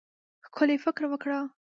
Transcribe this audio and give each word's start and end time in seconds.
ښکلی 0.47 0.75
فکر 0.83 1.03
وکړه. 1.09 1.39